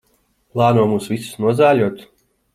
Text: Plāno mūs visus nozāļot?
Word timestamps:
Plāno 0.55 0.85
mūs 0.95 1.11
visus 1.13 1.37
nozāļot? 1.47 2.05